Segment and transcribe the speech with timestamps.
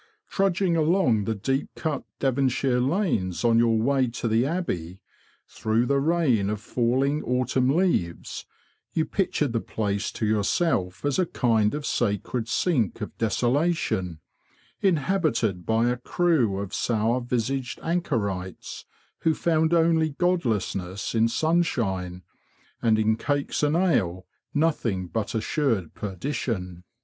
[0.27, 4.99] Trudging along the deep cut Devonshire lanes on your way to the Abbey,
[5.47, 8.47] through the rain of falling autumn leaves,
[8.93, 14.19] you pictured the place to yourself as a kind of sacred sink of desolation,
[14.81, 18.85] inhabited by a crew of sour visaged anchorites,
[19.19, 22.23] who found only godlessness in sunshine,
[22.81, 26.83] and in cakes and ale nothing but assured perdition.